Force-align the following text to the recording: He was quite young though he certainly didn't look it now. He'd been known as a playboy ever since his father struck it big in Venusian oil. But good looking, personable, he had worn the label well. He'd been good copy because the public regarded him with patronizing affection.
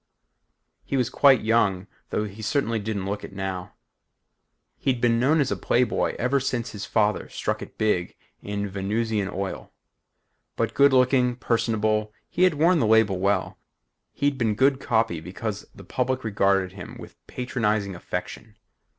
He 0.83 0.97
was 0.97 1.11
quite 1.11 1.41
young 1.41 1.85
though 2.09 2.23
he 2.23 2.41
certainly 2.41 2.79
didn't 2.79 3.05
look 3.05 3.23
it 3.23 3.33
now. 3.33 3.75
He'd 4.79 4.99
been 4.99 5.19
known 5.19 5.39
as 5.39 5.51
a 5.51 5.55
playboy 5.55 6.15
ever 6.17 6.39
since 6.39 6.71
his 6.71 6.85
father 6.87 7.29
struck 7.29 7.61
it 7.61 7.77
big 7.77 8.15
in 8.41 8.67
Venusian 8.67 9.29
oil. 9.31 9.71
But 10.55 10.73
good 10.73 10.91
looking, 10.91 11.35
personable, 11.35 12.11
he 12.27 12.45
had 12.45 12.55
worn 12.55 12.79
the 12.79 12.87
label 12.87 13.19
well. 13.19 13.59
He'd 14.11 14.39
been 14.39 14.55
good 14.55 14.79
copy 14.79 15.19
because 15.19 15.67
the 15.75 15.83
public 15.83 16.23
regarded 16.23 16.71
him 16.71 16.97
with 16.97 17.15
patronizing 17.27 17.93
affection. 17.93 18.55